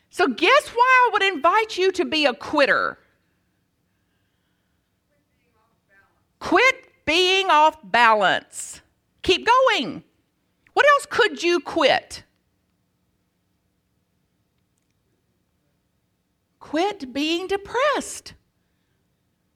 So, 0.09 0.27
guess 0.29 0.69
why 0.69 1.07
I 1.07 1.11
would 1.13 1.23
invite 1.23 1.77
you 1.77 1.93
to 1.93 2.05
be 2.07 2.25
a 2.25 2.33
quitter? 2.33 2.99
Quit 6.39 7.05
being 7.05 7.51
off 7.51 7.79
balance. 7.85 8.81
Keep 9.23 9.47
going. 9.47 10.03
What 10.73 10.87
else 10.87 11.07
could 11.09 11.43
you 11.43 11.61
quit? 11.61 12.25
Quit 16.61 17.13
being 17.13 17.49
depressed. 17.49 18.35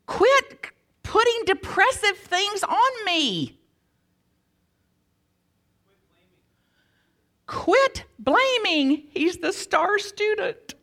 Quit 0.06 0.72
putting 1.02 1.44
depressive 1.46 2.18
things 2.18 2.64
on 2.64 3.04
me. 3.04 3.58
Quit 7.46 8.04
blaming. 8.18 9.04
He's 9.10 9.36
the 9.36 9.52
star 9.52 9.98
student. 9.98 10.74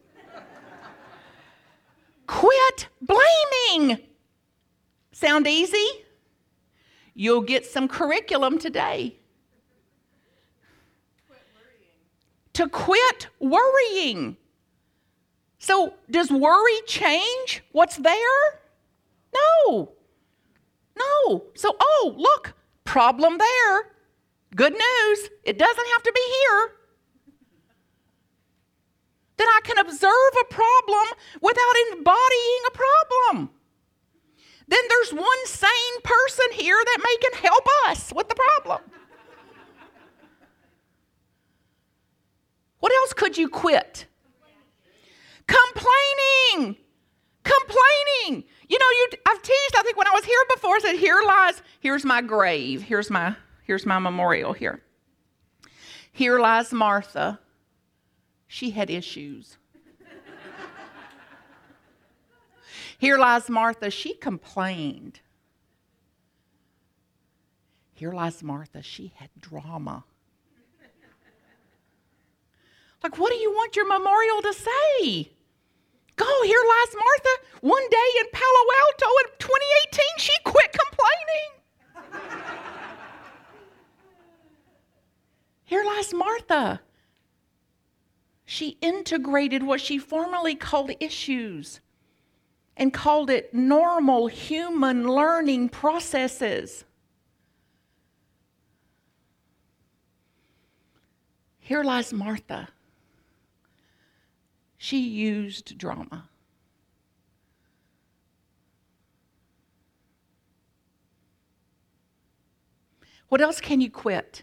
Quit 2.28 2.88
blaming. 3.01 4.00
Sound 5.12 5.48
easy? 5.48 5.86
You'll 7.13 7.42
get 7.42 7.66
some 7.66 7.90
curriculum 7.90 8.58
today. 8.58 9.18
to 12.54 12.70
quit 12.70 13.28
worrying. 13.40 14.38
So, 15.62 15.94
does 16.10 16.32
worry 16.32 16.82
change 16.88 17.62
what's 17.72 17.98
there? 17.98 18.60
No. 19.32 19.91
No. 20.98 21.44
So, 21.53 21.75
oh, 21.80 22.15
look, 22.18 22.56
problem 22.84 23.38
there. 23.38 23.91
Good 24.56 24.74
news, 24.74 25.30
it 25.44 25.60
doesn't 25.60 25.88
have 25.94 26.01
to 26.01 26.12
be 26.13 26.34
here. 26.41 26.72
Then 29.38 29.48
I 29.50 29.60
can 29.63 29.77
observe 29.77 30.34
a 30.41 30.46
problem 30.51 31.06
without 31.41 31.75
embodying 31.91 32.62
a 32.68 32.72
problem. 32.72 33.51
Then 34.68 34.82
there's 34.89 35.13
one 35.13 35.46
sane 35.46 36.01
person 36.03 36.46
here 36.53 36.82
that 36.84 36.98
may 37.03 37.30
can 37.30 37.44
help 37.44 37.68
us 37.88 38.12
with 38.12 38.30
the 38.30 38.36
problem. 38.36 38.82
What 42.80 42.91
else 42.91 43.13
could 43.13 43.38
you 43.38 43.48
quit? 43.48 44.08
Complaining. 45.48 46.77
Complaining. 47.43 48.43
You 48.67 48.79
know, 48.79 48.89
you 48.89 49.07
I've 49.25 49.41
teased, 49.41 49.75
I 49.75 49.83
think 49.83 49.98
when 49.98 50.07
I 50.07 50.12
was 50.12 50.25
here 50.25 50.43
before, 50.53 50.75
I 50.75 50.79
said, 50.79 50.95
here 50.95 51.21
lies, 51.25 51.62
here's 51.79 52.05
my 52.05 52.21
grave. 52.21 52.81
Here's 52.81 53.10
my 53.10 53.36
here's 53.63 53.86
my 53.86 54.00
memorial 54.00 54.53
here. 54.53 54.81
Here 56.12 56.39
lies 56.39 56.71
Martha. 56.71 57.39
She 58.48 58.71
had 58.71 58.89
issues. 58.89 59.57
Here 62.98 63.17
lies 63.17 63.50
Martha. 63.50 63.89
She 63.89 64.15
complained. 64.15 65.21
Here 67.93 68.12
lies 68.12 68.43
Martha. 68.43 68.81
She 68.81 69.13
had 69.15 69.29
drama. 69.39 70.03
Like, 73.03 73.17
what 73.17 73.31
do 73.31 73.38
you 73.38 73.51
want 73.51 73.75
your 73.75 73.88
memorial 73.88 74.41
to 74.43 74.53
say? 74.53 75.31
Go, 76.15 76.43
here 76.43 76.63
lies 76.70 76.96
Martha. 76.96 77.29
One 77.62 77.89
day 77.89 78.10
in 78.20 78.25
Palo 78.31 78.65
Alto 78.81 79.05
in 79.24 79.31
2018, 79.39 80.05
she 80.17 80.34
quit 80.43 80.72
complaining. 80.72 81.51
here 85.63 85.84
lies 85.84 86.13
Martha. 86.13 86.81
She 88.46 88.77
integrated 88.81 89.63
what 89.63 89.81
she 89.81 89.98
formerly 89.98 90.55
called 90.55 90.91
issues 91.00 91.79
and 92.77 92.93
called 92.93 93.29
it 93.29 93.53
normal 93.53 94.27
human 94.27 95.08
learning 95.08 95.70
processes. 95.70 96.84
Here 101.60 101.84
lies 101.84 102.12
Martha. 102.12 102.70
She 104.84 104.98
used 104.98 105.78
drama. 105.78 106.28
What 113.30 113.41
else 113.41 113.62
can 113.62 113.80
you 113.80 113.91
quit? 113.91 114.41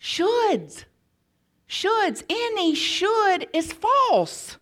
Shoulds. 0.00 0.86
Shoulds. 1.68 2.24
Any 2.28 2.74
should 2.74 3.46
is 3.52 3.72
false. 3.72 4.58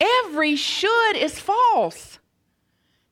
Every 0.00 0.54
should 0.54 1.16
is 1.16 1.40
false. 1.40 2.20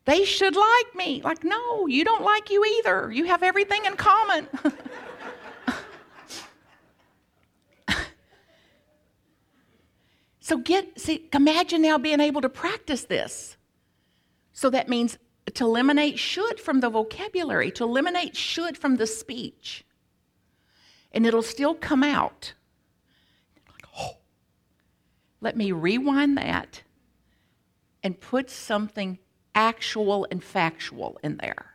They 0.04 0.24
should 0.24 0.54
like 0.54 0.94
me. 0.94 1.20
Like, 1.24 1.42
no, 1.42 1.88
you 1.88 2.04
don't 2.04 2.22
like 2.22 2.48
you 2.48 2.64
either. 2.78 3.10
You 3.10 3.24
have 3.24 3.42
everything 3.42 3.86
in 3.86 3.96
common. 3.96 4.46
So 10.42 10.56
get, 10.56 11.00
see, 11.00 11.28
imagine 11.32 11.82
now 11.82 11.98
being 11.98 12.18
able 12.18 12.40
to 12.40 12.48
practice 12.48 13.04
this. 13.04 13.56
So 14.52 14.70
that 14.70 14.88
means 14.88 15.16
to 15.54 15.64
eliminate 15.64 16.18
should 16.18 16.58
from 16.58 16.80
the 16.80 16.90
vocabulary, 16.90 17.70
to 17.70 17.84
eliminate 17.84 18.36
should 18.36 18.76
from 18.76 18.96
the 18.96 19.06
speech. 19.06 19.84
And 21.12 21.24
it'll 21.24 21.42
still 21.42 21.76
come 21.76 22.02
out. 22.02 22.54
Oh. 23.96 24.16
Let 25.40 25.56
me 25.56 25.70
rewind 25.70 26.36
that 26.38 26.82
and 28.02 28.20
put 28.20 28.50
something 28.50 29.20
actual 29.54 30.26
and 30.28 30.42
factual 30.42 31.20
in 31.22 31.36
there. 31.36 31.71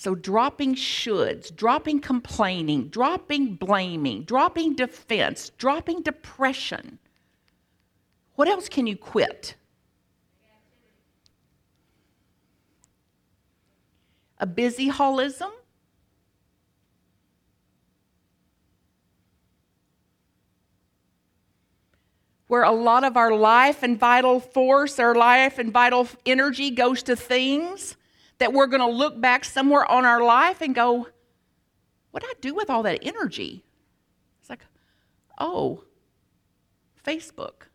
So, 0.00 0.14
dropping 0.14 0.76
shoulds, 0.76 1.52
dropping 1.52 2.02
complaining, 2.02 2.86
dropping 2.86 3.56
blaming, 3.56 4.22
dropping 4.22 4.76
defense, 4.76 5.50
dropping 5.58 6.02
depression. 6.02 7.00
What 8.36 8.46
else 8.46 8.68
can 8.68 8.86
you 8.86 8.96
quit? 8.96 9.56
A 14.38 14.46
busy 14.46 14.88
holism. 14.88 15.50
Where 22.46 22.62
a 22.62 22.70
lot 22.70 23.02
of 23.02 23.16
our 23.16 23.34
life 23.34 23.82
and 23.82 23.98
vital 23.98 24.38
force, 24.38 25.00
our 25.00 25.16
life 25.16 25.58
and 25.58 25.72
vital 25.72 26.06
energy 26.24 26.70
goes 26.70 27.02
to 27.02 27.16
things 27.16 27.96
that 28.38 28.52
we're 28.52 28.66
going 28.66 28.80
to 28.80 28.96
look 28.96 29.20
back 29.20 29.44
somewhere 29.44 29.88
on 29.90 30.04
our 30.04 30.22
life 30.22 30.60
and 30.60 30.74
go, 30.74 31.08
what 32.10 32.22
did 32.22 32.30
I 32.30 32.40
do 32.40 32.54
with 32.54 32.70
all 32.70 32.82
that 32.84 33.00
energy? 33.02 33.64
It's 34.40 34.50
like, 34.50 34.64
oh, 35.38 35.84
Facebook. 37.04 37.66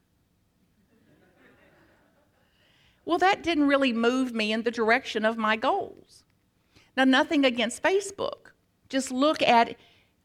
well, 3.05 3.17
that 3.17 3.43
didn't 3.43 3.67
really 3.67 3.93
move 3.93 4.33
me 4.33 4.51
in 4.51 4.63
the 4.63 4.71
direction 4.71 5.25
of 5.25 5.37
my 5.37 5.55
goals. 5.55 6.23
Now, 6.95 7.03
nothing 7.03 7.45
against 7.45 7.81
Facebook. 7.81 8.51
Just 8.89 9.11
look 9.11 9.41
at 9.41 9.75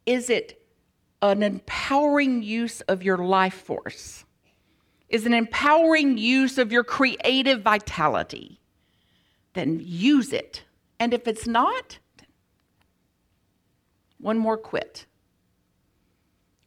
is 0.06 0.30
it 0.30 0.62
an 1.20 1.42
empowering 1.42 2.42
use 2.42 2.80
of 2.82 3.02
your 3.02 3.18
life 3.18 3.54
force? 3.54 4.24
Is 5.08 5.26
an 5.26 5.34
empowering 5.34 6.18
use 6.18 6.58
of 6.58 6.70
your 6.70 6.84
creative 6.84 7.62
vitality? 7.62 8.60
Then 9.58 9.80
use 9.82 10.32
it. 10.32 10.62
And 11.00 11.12
if 11.12 11.26
it's 11.26 11.46
not, 11.46 11.98
one 14.18 14.38
more 14.38 14.56
quit 14.56 15.06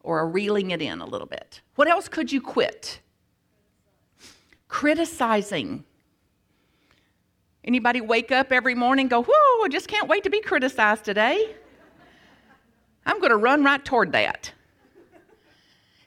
or 0.02 0.20
a 0.20 0.26
reeling 0.26 0.72
it 0.72 0.82
in 0.82 1.00
a 1.00 1.06
little 1.06 1.28
bit. 1.28 1.62
What 1.76 1.88
else 1.88 2.08
could 2.08 2.32
you 2.32 2.42
quit? 2.42 3.00
Criticizing. 4.68 5.86
Anybody 7.64 8.02
wake 8.02 8.32
up 8.32 8.52
every 8.52 8.76
morning 8.76 9.08
go, 9.08 9.22
whoo, 9.22 9.64
I 9.64 9.68
just 9.70 9.88
can't 9.88 10.08
wait 10.08 10.24
to 10.24 10.30
be 10.30 10.42
criticized 10.42 11.06
today? 11.06 11.56
I'm 13.06 13.20
going 13.20 13.32
to 13.32 13.38
run 13.38 13.64
right 13.64 13.84
toward 13.84 14.12
that. 14.14 14.52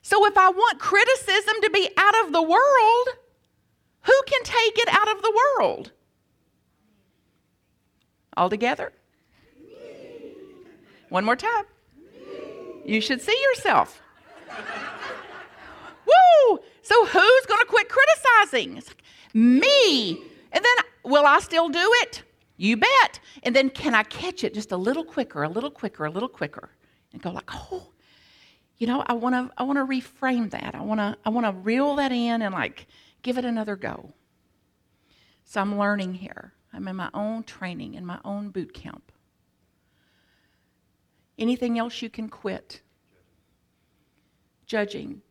So 0.03 0.27
if 0.27 0.37
I 0.37 0.51
want 0.51 0.79
criticism 0.79 1.55
to 1.63 1.71
be 1.71 1.89
out 1.97 2.27
of 2.27 2.33
the 2.33 2.43
world, 2.43 3.09
who 4.03 4.23
can 4.27 4.43
take 4.43 4.79
it 4.79 4.89
out 4.91 5.17
of 5.17 5.23
the 5.23 5.41
world? 5.59 5.93
All 8.37 8.51
together? 8.51 8.93
One 11.09 11.25
more 11.25 11.37
time. 11.37 11.65
You 12.85 13.01
should 13.01 13.21
see 13.21 13.39
yourself. 13.51 14.03
Woo! 16.07 16.59
So 16.83 17.07
who's 17.07 17.47
going 17.47 17.61
to 17.61 17.67
quit 17.69 17.89
criticizing? 17.89 18.75
Like, 18.75 19.03
me. 19.33 20.13
And 20.53 20.65
then, 20.65 20.85
will 21.05 21.27
I 21.27 21.39
still 21.41 21.69
do 21.69 21.91
it? 22.03 22.23
You 22.57 22.77
bet. 22.77 23.21
And 23.43 23.55
then, 23.55 23.71
can 23.71 23.95
I 23.95 24.03
catch 24.03 24.45
it 24.45 24.55
just 24.55 24.73
a 24.73 24.77
little 24.77 25.05
quicker, 25.05 25.43
a 25.43 25.49
little 25.49 25.71
quicker, 25.71 26.05
a 26.05 26.11
little 26.11 26.29
quicker, 26.29 26.71
and 27.13 27.23
go 27.23 27.31
like, 27.31 27.51
oh, 27.53 27.89
you 28.79 28.87
know, 28.87 29.03
I 29.07 29.15
want 29.15 29.35
to, 29.35 29.53
I 29.57 29.63
want 29.63 29.79
to 29.79 29.85
reframe 29.85 30.51
that. 30.51 30.75
I 30.75 30.83
want 30.83 31.01
to, 31.01 31.17
I 31.25 31.31
want 31.31 31.47
to 31.47 31.53
reel 31.53 31.97
that 31.97 32.13
in 32.13 32.43
and 32.43 32.55
like 32.55 32.87
give 33.23 33.39
it 33.39 33.45
another 33.45 33.77
go. 33.77 34.13
So 35.45 35.61
I'm 35.61 35.79
learning 35.79 36.15
here. 36.15 36.53
I'm 36.75 36.89
in 36.89 36.97
my 36.97 37.11
own 37.15 37.45
training, 37.45 37.95
in 37.95 38.05
my 38.05 38.19
own 38.25 38.51
boot 38.51 38.75
camp. 38.75 39.13
Anything 41.39 41.79
else 41.79 42.03
you 42.03 42.11
can 42.11 42.29
quit? 42.29 42.83
judging. 44.67 45.23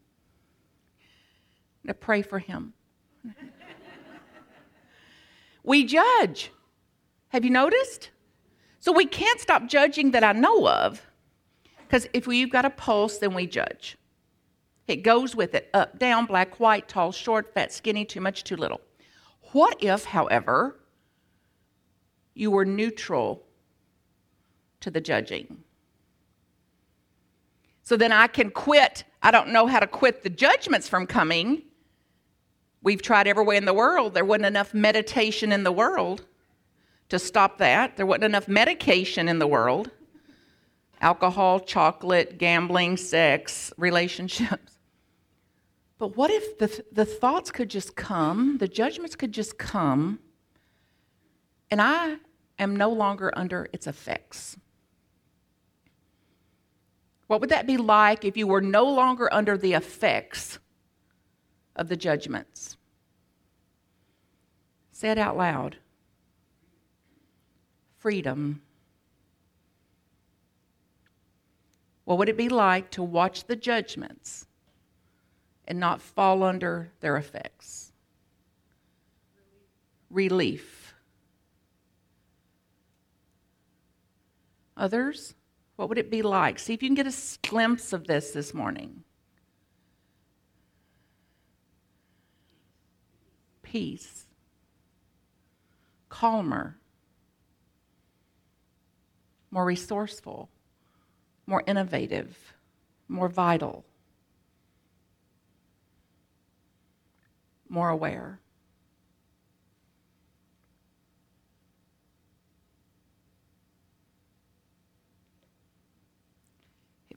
Now 1.84 1.94
pray 1.94 2.22
for 2.22 2.40
him. 2.40 2.74
we 5.64 5.86
judge. 5.86 6.52
Have 7.30 7.44
you 7.44 7.52
noticed? 7.52 8.12
So 8.80 8.92
we 8.92 9.06
can't 9.06 9.40
stop 9.40 9.68
judging 9.68 10.12
that 10.12 10.24
I 10.24 10.32
know 10.34 10.68
of. 10.68 11.06
Because 11.80 12.08
if 12.14 12.28
we've 12.28 12.52
got 12.52 12.66
a 12.66 12.70
pulse, 12.70 13.18
then 13.18 13.34
we 13.34 13.48
judge. 13.48 13.98
It 14.88 14.98
goes 14.98 15.36
with 15.36 15.56
it 15.56 15.70
up, 15.74 16.00
down, 16.00 16.26
black, 16.26 16.60
white, 16.60 16.88
tall, 16.88 17.12
short, 17.12 17.54
fat, 17.54 17.72
skinny, 17.72 18.04
too 18.06 18.20
much, 18.22 18.44
too 18.44 18.58
little. 18.58 18.82
What 19.52 19.82
if, 19.82 20.06
however, 20.06 20.80
you 22.34 22.52
were 22.52 22.66
neutral 22.66 23.44
to 24.82 24.92
the 24.92 25.02
judging? 25.02 25.64
So 27.84 27.98
then 27.98 28.12
I 28.12 28.28
can 28.28 28.50
quit. 28.50 29.04
I 29.22 29.32
don't 29.32 29.50
know 29.50 29.68
how 29.68 29.80
to 29.80 29.88
quit 29.88 30.24
the 30.24 30.30
judgments 30.30 30.88
from 30.88 31.06
coming. 31.06 31.64
We've 32.82 33.02
tried 33.02 33.28
every 33.28 33.44
way 33.44 33.58
in 33.58 33.66
the 33.66 33.74
world. 33.74 34.14
There 34.14 34.26
wasn't 34.26 34.46
enough 34.46 34.74
meditation 34.74 35.52
in 35.52 35.64
the 35.64 35.72
world 35.72 36.26
to 37.10 37.20
stop 37.20 37.58
that. 37.60 37.98
There 37.98 38.06
wasn't 38.06 38.26
enough 38.26 38.48
medication 38.48 39.28
in 39.28 39.40
the 39.40 39.48
world 39.48 39.92
alcohol, 41.02 41.60
chocolate, 41.60 42.38
gambling, 42.38 42.96
sex, 42.96 43.74
relationships. 43.78 44.80
But 46.00 46.18
what 46.18 46.32
if 46.32 46.58
the, 46.58 46.84
the 46.92 47.06
thoughts 47.06 47.52
could 47.52 47.70
just 47.70 47.96
come, 47.96 48.58
the 48.58 48.68
judgments 48.68 49.16
could 49.16 49.32
just 49.32 49.58
come, 49.58 50.20
and 51.72 51.82
I 51.82 52.18
am 52.60 52.76
no 52.76 52.90
longer 52.90 53.32
under 53.36 53.68
its 53.74 53.88
effects? 53.88 54.58
What 57.28 57.42
would 57.42 57.50
that 57.50 57.66
be 57.66 57.78
like 57.78 58.26
if 58.26 58.38
you 58.38 58.48
were 58.48 58.62
no 58.62 58.86
longer 58.86 59.34
under 59.34 59.58
the 59.58 59.74
effects 59.74 60.60
of 61.76 61.90
the 61.90 61.96
judgments? 61.96 62.78
Say 64.92 65.10
it 65.10 65.18
out 65.18 65.38
loud 65.38 65.78
freedom. 68.04 68.62
What 72.04 72.18
would 72.18 72.28
it 72.28 72.36
be 72.36 72.50
like 72.50 72.90
to 72.92 73.02
watch 73.02 73.46
the 73.46 73.56
judgments 73.56 74.46
and 75.66 75.80
not 75.80 76.02
fall 76.02 76.44
under 76.44 76.92
their 77.00 77.16
effects? 77.16 77.94
Relief. 80.10 80.83
Others, 84.76 85.36
what 85.76 85.90
would 85.90 85.98
it 85.98 86.12
be 86.12 86.22
like? 86.22 86.60
See 86.60 86.74
if 86.74 86.82
you 86.82 86.90
can 86.90 86.96
get 86.96 87.08
a 87.08 87.48
glimpse 87.48 87.94
of 87.94 88.08
this 88.08 88.32
this 88.32 88.54
morning. 88.54 89.04
Peace. 93.62 94.26
Calmer 96.10 96.78
more 99.54 99.66
resourceful, 99.66 100.50
more 101.46 101.64
innovative, 101.68 102.56
more 103.08 103.30
vital, 103.30 103.86
more 107.70 107.90
aware. 107.90 108.40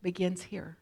Begins 0.06 0.40
here. 0.40 0.76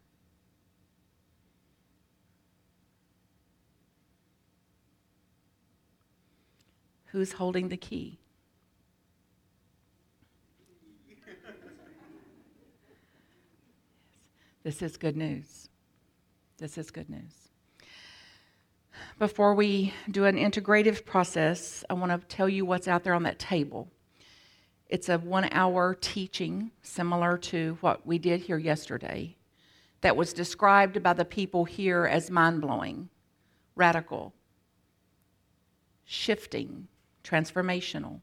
Who's 7.06 7.32
holding 7.32 7.70
the 7.70 7.78
key? 7.78 8.18
This 14.62 14.82
is 14.82 14.98
good 14.98 15.16
news. 15.16 15.70
This 16.58 16.76
is 16.76 16.90
good 16.90 17.08
news. 17.08 17.48
Before 19.18 19.54
we 19.54 19.94
do 20.10 20.26
an 20.26 20.36
integrative 20.36 21.06
process, 21.06 21.82
I 21.88 21.94
want 21.94 22.12
to 22.12 22.18
tell 22.28 22.50
you 22.50 22.66
what's 22.66 22.88
out 22.88 23.04
there 23.04 23.14
on 23.14 23.22
that 23.22 23.38
table. 23.38 23.88
It's 24.88 25.08
a 25.08 25.18
one 25.18 25.48
hour 25.50 25.96
teaching 26.00 26.70
similar 26.82 27.38
to 27.38 27.78
what 27.80 28.06
we 28.06 28.18
did 28.18 28.42
here 28.42 28.58
yesterday 28.58 29.36
that 30.02 30.16
was 30.16 30.32
described 30.32 31.02
by 31.02 31.14
the 31.14 31.24
people 31.24 31.64
here 31.64 32.04
as 32.04 32.30
mind 32.30 32.60
blowing, 32.60 33.08
radical, 33.74 34.34
shifting, 36.04 36.88
transformational. 37.22 38.20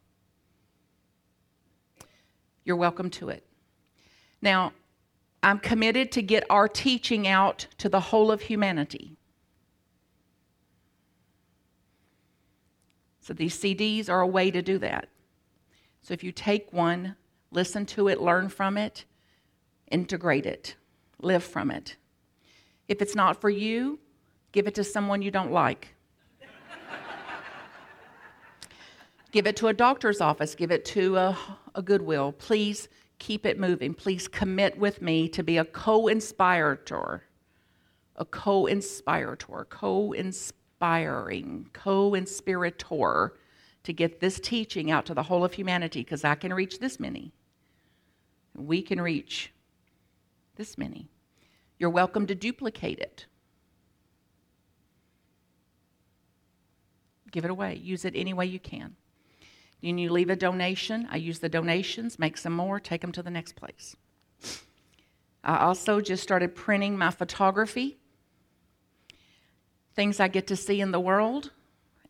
You're 2.63 2.75
welcome 2.75 3.09
to 3.11 3.29
it. 3.29 3.43
Now, 4.41 4.73
I'm 5.43 5.57
committed 5.57 6.11
to 6.13 6.21
get 6.21 6.43
our 6.49 6.67
teaching 6.67 7.27
out 7.27 7.65
to 7.79 7.89
the 7.89 7.99
whole 7.99 8.31
of 8.31 8.41
humanity. 8.41 9.17
So 13.21 13.33
these 13.33 13.59
CDs 13.59 14.09
are 14.09 14.21
a 14.21 14.27
way 14.27 14.51
to 14.51 14.61
do 14.61 14.77
that. 14.79 15.09
So 16.01 16.13
if 16.13 16.23
you 16.23 16.31
take 16.31 16.73
one, 16.73 17.15
listen 17.51 17.85
to 17.87 18.07
it, 18.07 18.21
learn 18.21 18.49
from 18.49 18.77
it, 18.77 19.05
integrate 19.91 20.45
it, 20.45 20.75
live 21.21 21.43
from 21.43 21.69
it. 21.69 21.95
If 22.87 23.01
it's 23.01 23.15
not 23.15 23.39
for 23.39 23.49
you, 23.49 23.99
give 24.51 24.67
it 24.67 24.75
to 24.75 24.83
someone 24.83 25.21
you 25.21 25.31
don't 25.31 25.51
like. 25.51 25.89
give 29.31 29.45
it 29.45 29.55
to 29.57 29.67
a 29.67 29.73
doctor's 29.73 30.21
office, 30.21 30.55
give 30.55 30.71
it 30.71 30.85
to 30.85 31.17
a, 31.17 31.37
a 31.75 31.81
Goodwill. 31.81 32.31
Please 32.33 32.89
keep 33.19 33.45
it 33.45 33.59
moving. 33.59 33.93
Please 33.93 34.27
commit 34.27 34.77
with 34.79 35.01
me 35.01 35.29
to 35.29 35.43
be 35.43 35.57
a 35.57 35.65
co 35.65 36.07
inspirator, 36.07 37.21
a 38.15 38.25
co 38.25 38.65
inspirator, 38.65 39.67
co 39.69 40.13
inspiring, 40.13 41.69
co 41.73 42.15
inspirator 42.15 43.33
to 43.83 43.93
get 43.93 44.19
this 44.19 44.39
teaching 44.39 44.91
out 44.91 45.05
to 45.07 45.13
the 45.13 45.23
whole 45.23 45.43
of 45.43 45.53
humanity 45.53 46.01
because 46.01 46.23
I 46.23 46.35
can 46.35 46.53
reach 46.53 46.79
this 46.79 46.99
many. 46.99 47.33
We 48.55 48.81
can 48.81 49.01
reach 49.01 49.51
this 50.55 50.77
many. 50.77 51.09
You're 51.79 51.89
welcome 51.89 52.27
to 52.27 52.35
duplicate 52.35 52.99
it. 52.99 53.25
Give 57.31 57.45
it 57.45 57.51
away. 57.51 57.75
Use 57.75 58.05
it 58.05 58.13
any 58.15 58.33
way 58.33 58.45
you 58.45 58.59
can. 58.59 58.95
And 59.81 59.99
you 59.99 60.11
leave 60.11 60.29
a 60.29 60.35
donation. 60.35 61.07
I 61.09 61.17
use 61.17 61.39
the 61.39 61.49
donations, 61.49 62.19
make 62.19 62.37
some 62.37 62.53
more, 62.53 62.79
take 62.79 63.01
them 63.01 63.11
to 63.13 63.23
the 63.23 63.31
next 63.31 63.55
place. 63.55 63.95
I 65.43 65.57
also 65.59 66.01
just 66.01 66.21
started 66.21 66.55
printing 66.55 66.97
my 66.97 67.09
photography, 67.09 67.97
things 69.95 70.19
I 70.19 70.27
get 70.27 70.45
to 70.47 70.55
see 70.55 70.81
in 70.81 70.91
the 70.91 70.99
world, 70.99 71.51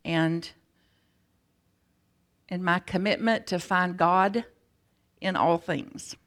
and 0.03 0.49
in 2.51 2.63
my 2.63 2.79
commitment 2.79 3.47
to 3.47 3.57
find 3.57 3.97
God 3.97 4.43
in 5.21 5.37
all 5.37 5.57
things. 5.57 6.17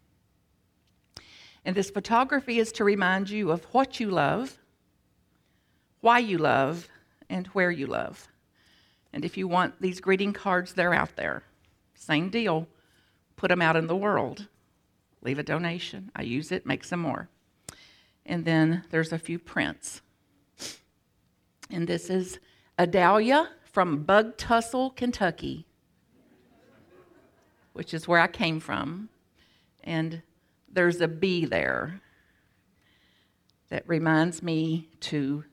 And 1.67 1.77
this 1.77 1.91
photography 1.91 2.59
is 2.59 2.73
to 2.73 2.85
remind 2.85 3.29
you 3.29 3.51
of 3.51 3.65
what 3.73 4.01
you 4.01 4.11
love, 4.11 4.59
why 6.01 6.19
you 6.19 6.39
love, 6.39 6.89
and 7.29 7.47
where 7.49 7.71
you 7.71 7.87
love. 7.87 8.29
And 9.13 9.25
if 9.25 9.37
you 9.37 9.47
want 9.47 9.81
these 9.81 10.01
greeting 10.01 10.33
cards, 10.33 10.73
they're 10.73 10.95
out 10.95 11.15
there. 11.17 11.45
Same 11.95 12.31
deal. 12.31 12.67
Put 13.37 13.49
them 13.49 13.63
out 13.63 13.77
in 13.77 13.87
the 13.87 13.97
world. 13.97 14.49
Leave 15.23 15.39
a 15.39 15.43
donation. 15.43 16.11
I 16.17 16.23
use 16.23 16.53
it, 16.53 16.67
make 16.67 16.85
some 16.85 17.01
more. 17.01 17.29
And 18.27 18.45
then 18.45 18.85
there's 18.91 19.13
a 19.13 19.19
few 19.19 19.39
prints. 19.39 20.01
And 21.71 21.87
this 21.87 22.09
is 22.09 22.39
Adalia 22.79 23.51
from 23.65 24.05
Bug 24.05 24.37
Tussle, 24.37 24.91
Kentucky, 24.91 25.67
which 27.75 27.93
is 27.93 28.09
where 28.09 28.21
I 28.21 28.27
came 28.27 28.59
from. 28.59 29.11
And 29.83 30.23
there's 30.73 31.01
a 31.01 31.09
bee 31.09 31.45
there 31.45 32.01
that 33.69 33.87
reminds 33.87 34.43
me 34.43 34.89
to 35.01 35.45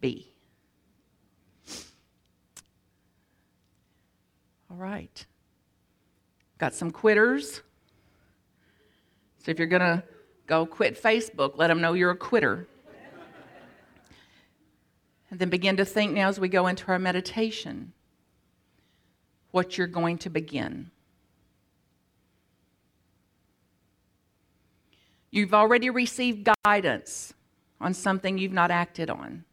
be. 0.00 0.32
All 4.70 4.76
right. 4.76 5.24
Got 6.58 6.74
some 6.74 6.90
quitters. 6.90 7.62
So 9.38 9.50
if 9.50 9.58
you're 9.58 9.68
going 9.68 9.80
to 9.80 10.02
go 10.46 10.66
quit 10.66 11.00
Facebook, 11.00 11.56
let 11.56 11.68
them 11.68 11.80
know 11.80 11.92
you're 11.92 12.10
a 12.10 12.16
quitter. 12.16 12.66
And 15.30 15.38
then 15.38 15.50
begin 15.50 15.76
to 15.76 15.84
think 15.84 16.12
now 16.12 16.28
as 16.28 16.40
we 16.40 16.48
go 16.48 16.66
into 16.66 16.88
our 16.88 16.98
meditation 16.98 17.92
what 19.50 19.76
you're 19.76 19.86
going 19.86 20.18
to 20.18 20.30
begin. 20.30 20.90
You've 25.30 25.54
already 25.54 25.90
received 25.90 26.48
guidance 26.64 27.34
on 27.80 27.94
something 27.94 28.38
you've 28.38 28.52
not 28.52 28.70
acted 28.70 29.10
on. 29.10 29.44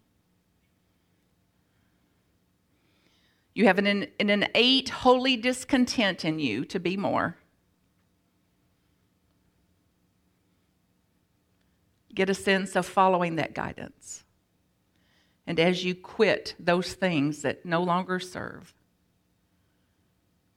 You 3.53 3.65
have 3.67 3.77
an, 3.77 3.87
an 3.87 4.29
innate 4.29 4.89
holy 4.89 5.37
discontent 5.37 6.25
in 6.25 6.39
you 6.39 6.65
to 6.65 6.79
be 6.79 6.97
more. 6.97 7.37
Get 12.13 12.29
a 12.29 12.33
sense 12.33 12.75
of 12.75 12.85
following 12.85 13.35
that 13.35 13.53
guidance. 13.53 14.23
And 15.47 15.59
as 15.59 15.83
you 15.83 15.95
quit 15.95 16.55
those 16.59 16.93
things 16.93 17.41
that 17.43 17.65
no 17.65 17.83
longer 17.83 18.19
serve, 18.19 18.73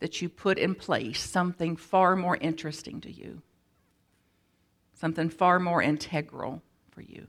that 0.00 0.22
you 0.22 0.28
put 0.28 0.58
in 0.58 0.74
place 0.74 1.20
something 1.20 1.76
far 1.76 2.16
more 2.16 2.36
interesting 2.36 3.00
to 3.02 3.10
you, 3.10 3.42
something 4.98 5.30
far 5.30 5.58
more 5.58 5.82
integral 5.82 6.62
for 6.90 7.02
you. 7.02 7.26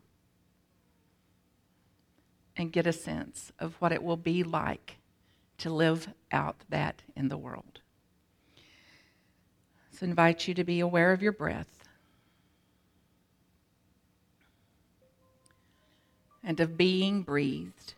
And 2.57 2.71
get 2.71 2.87
a 2.87 2.93
sense 2.93 3.51
of 3.59 3.75
what 3.75 3.91
it 3.91 4.03
will 4.03 4.17
be 4.17 4.43
like 4.43 4.97
to 5.59 5.69
live 5.69 6.07
out 6.31 6.57
that 6.69 7.01
in 7.15 7.29
the 7.29 7.37
world. 7.37 7.79
So, 9.91 10.05
invite 10.05 10.47
you 10.47 10.53
to 10.53 10.63
be 10.63 10.79
aware 10.79 11.13
of 11.13 11.21
your 11.21 11.31
breath 11.31 11.83
and 16.43 16.59
of 16.59 16.77
being 16.77 17.21
breathed. 17.21 17.93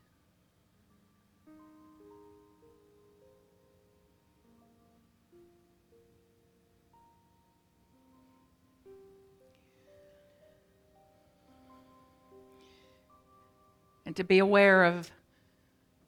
And 14.12 14.15
to 14.17 14.26
be 14.26 14.39
aware 14.39 14.84
of 14.84 15.10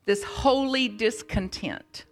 this 0.03 0.25
holy 0.25 0.89
discontent. 0.89 2.03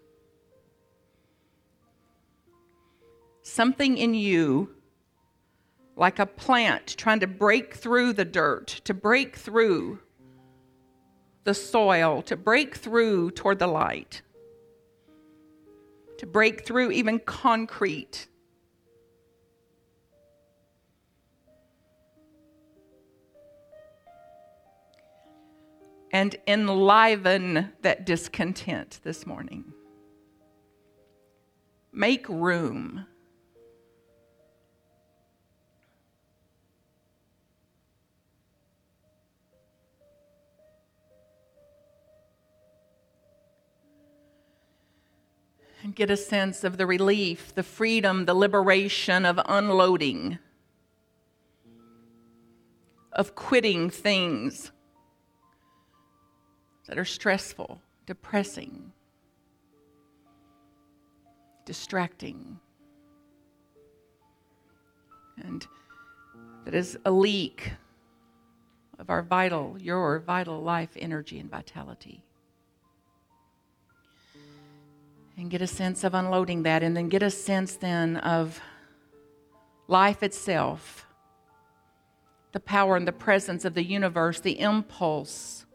Something 3.42 3.98
in 3.98 4.14
you, 4.14 4.74
like 5.98 6.20
a 6.20 6.26
plant 6.26 6.96
trying 6.96 7.20
to 7.20 7.28
break 7.28 7.76
through 7.76 8.14
the 8.14 8.24
dirt, 8.24 8.68
to 8.86 8.94
break 8.94 9.36
through 9.36 10.00
the 11.44 11.54
soil, 11.54 12.22
to 12.22 12.38
break 12.38 12.78
through 12.78 13.32
toward 13.32 13.60
the 13.60 13.68
light, 13.68 14.22
to 16.20 16.26
break 16.26 16.66
through 16.66 16.92
even 16.92 17.20
concrete. 17.20 18.28
And 26.14 26.36
enliven 26.46 27.72
that 27.82 28.06
discontent 28.06 29.00
this 29.04 29.26
morning. 29.26 29.74
Make 31.92 32.28
room. 32.28 33.06
and 45.84 45.96
get 45.96 46.12
a 46.12 46.18
sense 46.18 46.64
of 46.64 46.78
the 46.78 46.86
relief, 46.86 47.56
the 47.56 47.64
freedom, 47.64 48.26
the 48.26 48.36
liberation 48.36 49.26
of 49.26 49.40
unloading, 49.48 50.38
of 53.12 53.34
quitting 53.34 53.90
things 53.90 54.72
that 56.88 56.98
are 56.98 57.06
stressful, 57.06 57.82
depressing, 58.06 58.92
distracting, 61.66 62.60
and 65.44 65.68
that 66.66 66.74
is 66.74 66.98
a 67.06 67.12
leak 67.12 67.74
of 69.00 69.10
our 69.10 69.24
vital, 69.24 69.78
your 69.80 70.20
vital 70.20 70.62
life 70.62 70.92
energy 70.96 71.40
and 71.40 71.50
vitality. 71.50 72.24
And 75.38 75.50
get 75.50 75.62
a 75.62 75.68
sense 75.68 76.04
of 76.04 76.14
unloading 76.14 76.64
that, 76.64 76.84
and 76.84 76.96
then 76.96 77.10
get 77.10 77.24
a 77.24 77.32
sense 77.32 77.76
then 77.76 78.18
of 78.18 78.62
life 79.88 80.22
itself, 80.22 81.08
the 82.52 82.60
power 82.60 82.96
and 82.96 83.08
the 83.08 83.12
presence 83.12 83.66
of 83.66 83.74
the 83.74 83.84
universe, 83.84 84.40
the 84.40 84.60
impulse, 84.60 85.66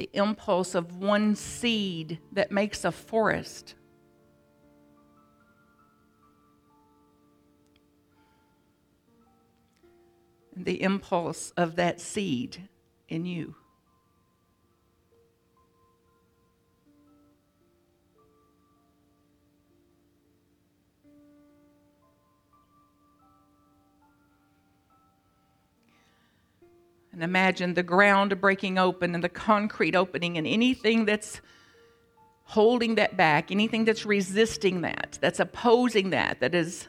the 0.00 0.08
impulse 0.14 0.74
of 0.74 0.96
one 0.96 1.36
seed 1.36 2.18
that 2.32 2.50
makes 2.50 2.86
a 2.86 2.90
forest. 2.90 3.74
The 10.56 10.82
impulse 10.82 11.50
of 11.54 11.76
that 11.76 12.00
seed 12.00 12.66
in 13.10 13.26
you. 13.26 13.56
Imagine 27.22 27.74
the 27.74 27.82
ground 27.82 28.40
breaking 28.40 28.78
open 28.78 29.14
and 29.14 29.22
the 29.22 29.28
concrete 29.28 29.94
opening, 29.94 30.38
and 30.38 30.46
anything 30.46 31.04
that's 31.04 31.40
holding 32.44 32.96
that 32.96 33.16
back, 33.16 33.50
anything 33.50 33.84
that's 33.84 34.04
resisting 34.04 34.80
that, 34.80 35.18
that's 35.20 35.38
opposing 35.40 36.10
that, 36.10 36.40
that 36.40 36.54
is. 36.54 36.88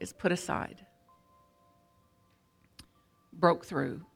Is 0.00 0.14
put 0.14 0.32
aside, 0.32 0.86
broke 3.34 3.66
through. 3.66 4.06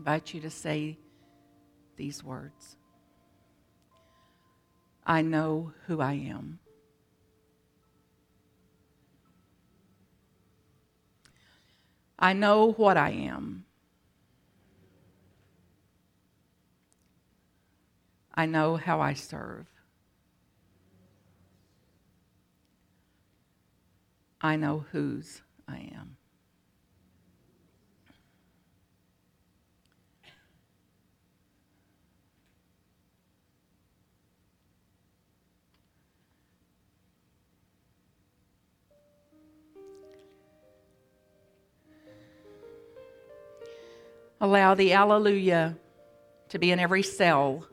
Invite 0.00 0.32
you 0.32 0.40
to 0.40 0.48
say 0.48 0.96
these 1.98 2.24
words 2.24 2.78
I 5.04 5.20
know 5.20 5.72
who 5.86 6.00
I 6.00 6.14
am. 6.14 6.58
I 12.18 12.32
know 12.32 12.72
what 12.72 12.96
I 12.96 13.10
am. 13.10 13.66
I 18.34 18.46
know 18.46 18.76
how 18.76 19.02
I 19.02 19.12
serve. 19.12 19.66
I 24.40 24.56
know 24.56 24.86
whose 24.92 25.42
I 25.68 25.90
am. 25.94 26.19
Allow 44.40 44.74
the 44.74 44.94
Alleluia 44.94 45.76
to 46.48 46.58
be 46.58 46.70
in 46.70 46.78
every 46.78 47.02
cell. 47.02 47.66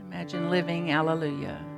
Imagine 0.00 0.48
living 0.50 0.90
Alleluia. 0.90 1.71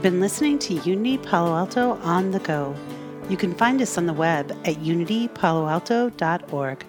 You've 0.00 0.12
been 0.12 0.20
listening 0.20 0.58
to 0.60 0.72
Unity 0.72 1.18
Palo 1.18 1.54
Alto 1.54 1.98
on 2.00 2.30
the 2.30 2.38
go. 2.38 2.74
You 3.28 3.36
can 3.36 3.54
find 3.54 3.82
us 3.82 3.98
on 3.98 4.06
the 4.06 4.14
web 4.14 4.50
at 4.64 4.76
unitypaloalto.org. 4.76 6.84